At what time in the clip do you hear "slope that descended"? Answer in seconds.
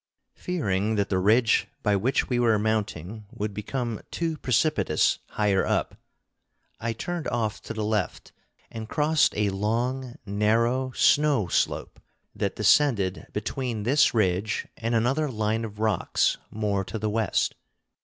11.49-13.27